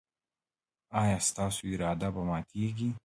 [1.01, 2.89] ایا ستاسو اراده به ماتیږي؟